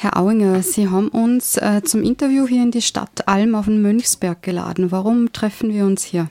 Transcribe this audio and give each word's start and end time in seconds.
Herr 0.00 0.16
Auinger, 0.16 0.62
Sie 0.62 0.88
haben 0.88 1.08
uns 1.08 1.56
äh, 1.56 1.82
zum 1.82 2.04
Interview 2.04 2.46
hier 2.46 2.62
in 2.62 2.70
die 2.70 2.82
Stadt 2.82 3.26
Alm 3.26 3.56
auf 3.56 3.64
den 3.64 3.82
Mönchsberg 3.82 4.40
geladen. 4.42 4.92
Warum 4.92 5.32
treffen 5.32 5.74
wir 5.74 5.84
uns 5.86 6.04
hier? 6.04 6.28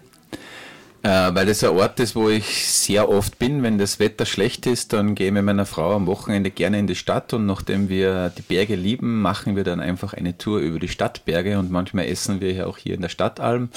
Äh, 1.04 1.36
weil 1.36 1.48
das 1.48 1.66
ein 1.66 1.72
Ort 1.72 2.00
ist, 2.00 2.16
wo 2.16 2.30
ich 2.30 2.66
sehr 2.66 3.10
oft 3.10 3.38
bin. 3.40 3.64
Wenn 3.64 3.78
das 3.78 4.00
Wetter 4.00 4.26
schlecht 4.26 4.68
ist, 4.68 4.94
dann 4.94 5.16
gehe 5.16 5.28
ich 5.28 5.34
mit 5.34 5.44
meiner 5.44 5.66
Frau 5.66 5.94
am 5.94 6.08
Wochenende 6.08 6.50
gerne 6.50 6.80
in 6.80 6.88
die 6.88 6.96
Stadt 6.96 7.34
und 7.34 7.46
nachdem 7.46 7.90
wir 7.90 8.30
die 8.38 8.42
Berge 8.42 8.76
lieben, 8.76 9.22
machen 9.22 9.58
wir 9.58 9.66
dann 9.66 9.82
einfach 9.82 10.14
eine 10.14 10.38
Tour 10.38 10.60
über 10.60 10.80
die 10.80 10.88
Stadtberge 10.88 11.60
und 11.60 11.70
manchmal 11.70 12.06
essen 12.06 12.40
wir 12.40 12.54
ja 12.54 12.68
auch 12.68 12.78
hier 12.78 12.96
in 12.96 13.02
der 13.02 13.10
Stadtalm. 13.10 13.68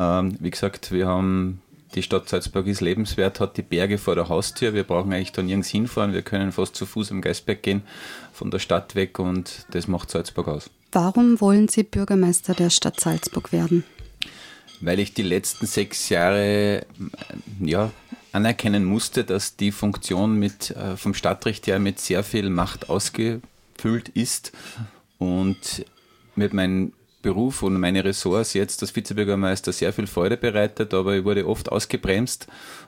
Ähm, 0.00 0.36
wie 0.40 0.50
gesagt, 0.50 0.90
wir 0.90 1.06
haben 1.06 1.60
die 1.94 2.02
Stadt 2.02 2.28
Salzburg 2.28 2.66
ist 2.66 2.80
lebenswert, 2.80 3.40
hat 3.40 3.56
die 3.56 3.62
Berge 3.62 3.98
vor 3.98 4.14
der 4.14 4.28
Haustür. 4.28 4.74
Wir 4.74 4.84
brauchen 4.84 5.12
eigentlich 5.12 5.32
da 5.32 5.42
nirgends 5.42 5.68
hinfahren. 5.68 6.12
Wir 6.12 6.22
können 6.22 6.52
fast 6.52 6.76
zu 6.76 6.86
Fuß 6.86 7.10
am 7.12 7.20
Geisberg 7.20 7.62
gehen, 7.62 7.82
von 8.32 8.50
der 8.50 8.58
Stadt 8.58 8.94
weg 8.94 9.18
und 9.18 9.66
das 9.70 9.88
macht 9.88 10.10
Salzburg 10.10 10.48
aus. 10.48 10.70
Warum 10.92 11.40
wollen 11.40 11.68
Sie 11.68 11.82
Bürgermeister 11.82 12.54
der 12.54 12.70
Stadt 12.70 13.00
Salzburg 13.00 13.52
werden? 13.52 13.84
weil 14.80 14.98
ich 14.98 15.14
die 15.14 15.22
letzten 15.22 15.66
sechs 15.66 16.08
Jahre 16.08 16.86
ja, 17.60 17.90
anerkennen 18.32 18.84
musste, 18.84 19.24
dass 19.24 19.56
die 19.56 19.72
Funktion 19.72 20.38
mit, 20.38 20.70
äh, 20.70 20.96
vom 20.96 21.14
Stadtrecht 21.14 21.66
her 21.66 21.78
mit 21.78 21.98
sehr 21.98 22.22
viel 22.22 22.50
Macht 22.50 22.88
ausgefüllt 22.88 24.08
ist 24.14 24.52
und 25.18 25.84
mit 26.36 26.52
meinem 26.52 26.92
Beruf 27.20 27.62
und 27.62 27.78
meine 27.80 28.04
Ressorts 28.04 28.54
jetzt 28.54 28.80
als 28.82 28.94
Vizebürgermeister 28.94 29.72
sehr 29.72 29.92
viel 29.92 30.06
Freude 30.06 30.36
bereitet, 30.36 30.94
aber 30.94 31.16
ich 31.16 31.24
wurde 31.24 31.46
oft 31.46 31.70
ausgebremst 31.70 32.46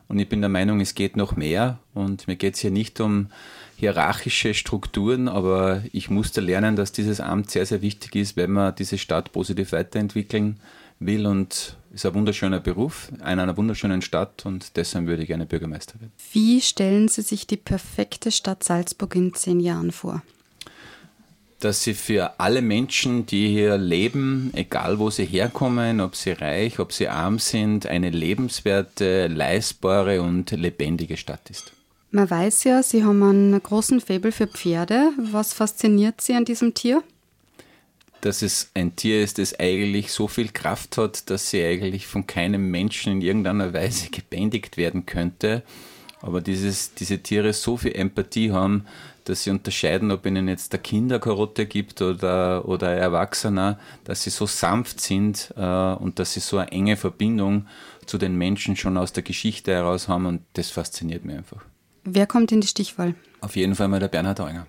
und 0.09 0.19
ich 0.19 0.29
bin 0.29 0.41
der 0.41 0.49
Meinung, 0.51 0.81
es 0.81 0.95
geht 0.95 1.17
noch 1.17 1.35
mehr 1.37 1.79
und 1.95 2.29
mir 2.29 2.37
geht 2.37 2.55
es 2.55 2.61
hier 2.61 2.71
nicht 2.71 3.01
um 3.01 3.29
hierarchische 3.77 4.55
Strukturen, 4.55 5.29
aber 5.29 5.83
ich 5.93 6.11
musste 6.11 6.41
lernen, 6.41 6.77
dass 6.77 6.93
dieses 6.93 7.21
Amt 7.21 7.51
sehr, 7.51 7.67
sehr 7.67 7.83
wichtig 7.83 8.15
ist, 8.15 8.37
wenn 8.37 8.53
wir 8.53 8.73
diese 8.73 8.99
Stadt 8.99 9.33
positiv 9.33 9.73
weiterentwickeln 9.73 10.61
will 11.01 11.27
und 11.27 11.77
ist 11.93 12.07
ein 12.07 12.15
wunderschöner 12.15 12.61
Beruf 12.61 13.11
in 13.13 13.23
einer 13.23 13.57
wunderschönen 13.57 14.03
Stadt 14.03 14.47
und 14.47 14.77
deshalb 14.77 15.07
würde 15.07 15.23
ich 15.23 15.29
gerne 15.29 15.47
Bürgermeister 15.47 15.99
werden. 16.01 16.13
Wie 16.33 16.61
stellen 16.61 17.09
Sie 17.09 17.23
sich 17.23 17.47
die 17.47 17.57
perfekte 17.57 18.31
Stadt 18.31 18.63
Salzburg 18.63 19.17
in 19.17 19.35
zehn 19.35 19.61
Jahren 19.61 19.91
vor? 19.91 20.23
Dass 21.61 21.85
sie 21.85 21.95
für 21.95 22.41
alle 22.41 22.63
Menschen, 22.63 23.27
die 23.27 23.49
hier 23.49 23.77
leben, 23.77 24.51
egal 24.55 24.99
wo 24.99 25.11
sie 25.11 25.27
herkommen, 25.27 26.01
ob 26.01 26.17
sie 26.17 26.33
reich, 26.33 26.79
ob 26.79 26.93
sie 26.93 27.09
arm 27.09 27.39
sind, 27.39 27.87
eine 27.87 28.11
lebenswerte, 28.11 29.29
leistbare 29.29 30.23
und 30.23 30.51
lebendige 30.51 31.17
Stadt 31.17 31.51
ist. 31.51 31.73
Man 32.11 32.29
weiß 32.29 32.65
ja, 32.65 32.83
Sie 32.83 33.05
haben 33.05 33.23
einen 33.23 33.63
großen 33.63 34.01
Faible 34.01 34.33
für 34.33 34.49
Pferde. 34.49 35.11
Was 35.31 35.53
fasziniert 35.53 36.21
Sie 36.21 36.35
an 36.35 36.45
diesem 36.45 36.75
Tier? 36.75 37.05
dass 38.21 38.43
es 38.43 38.71
ein 38.75 38.97
Tier 38.97 39.23
ist, 39.23 39.39
das 39.39 39.59
eigentlich 39.59 40.13
so 40.13 40.29
viel 40.29 40.49
Kraft 40.49 40.97
hat, 40.99 41.31
dass 41.31 41.51
sie 41.51 41.65
eigentlich 41.65 42.07
von 42.07 42.27
keinem 42.27 42.71
Menschen 42.71 43.13
in 43.13 43.23
irgendeiner 43.23 43.73
Weise 43.73 44.11
gebändigt 44.11 44.77
werden 44.77 45.07
könnte. 45.07 45.63
Aber 46.23 46.41
dieses, 46.41 46.95
diese 46.95 47.19
Tiere 47.19 47.53
so 47.53 47.77
viel 47.77 47.93
Empathie 47.93 48.53
haben, 48.53 48.85
dass 49.25 49.45
sie 49.45 49.51
unterscheiden, 49.51 50.11
ob 50.11 50.27
ihnen 50.27 50.49
jetzt 50.49 50.73
der 50.73 50.81
Kinderkarotte 50.81 51.67
gibt 51.67 52.03
oder, 52.03 52.67
oder 52.69 52.93
Erwachsener, 52.93 53.79
dass 54.05 54.23
sie 54.23 54.31
so 54.31 54.47
sanft 54.47 55.01
sind 55.01 55.53
äh, 55.57 55.63
und 55.63 56.19
dass 56.19 56.35
sie 56.35 56.41
so 56.41 56.59
eine 56.59 56.73
enge 56.73 56.97
Verbindung 56.97 57.67
zu 58.07 58.19
den 58.19 58.37
Menschen 58.37 58.77
schon 58.77 58.97
aus 58.97 59.13
der 59.13 59.23
Geschichte 59.23 59.73
heraus 59.73 60.09
haben 60.09 60.27
und 60.27 60.43
das 60.55 60.71
fasziniert 60.71 61.25
mich 61.25 61.37
einfach. 61.37 61.65
Wer 62.05 62.27
kommt 62.27 62.51
in 62.53 62.61
die 62.61 62.67
Stichwahl? 62.67 63.15
Auf 63.41 63.57
jeden 63.57 63.75
Fall 63.75 63.89
mal 63.89 64.01
der 64.01 64.09
Bernhard 64.09 64.41
Eunger. 64.41 64.67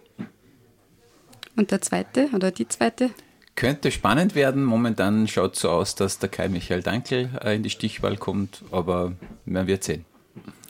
Und 1.56 1.72
der 1.72 1.82
zweite 1.82 2.30
oder 2.34 2.52
die 2.52 2.68
zweite? 2.68 3.12
Könnte 3.56 3.92
spannend 3.92 4.36
werden. 4.36 4.64
Momentan 4.64 5.28
schaut 5.28 5.56
es 5.56 5.62
so 5.62 5.70
aus, 5.70 5.96
dass 5.96 6.20
der 6.20 6.30
Kai 6.30 6.48
Michael 6.50 6.82
Dankel 6.82 7.30
äh, 7.44 7.56
in 7.56 7.64
die 7.64 7.70
Stichwahl 7.70 8.18
kommt, 8.18 8.64
aber 8.72 9.14
man 9.46 9.68
wird 9.68 9.84
sehen. 9.84 10.06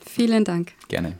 Vielen 0.06 0.44
Dank. 0.44 0.72
Gerne. 0.88 1.18